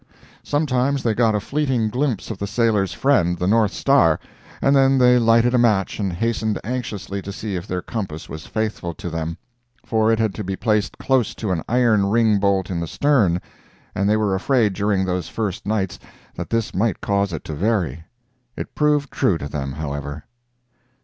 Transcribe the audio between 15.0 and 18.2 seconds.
those first nights, that this might cause it to vary.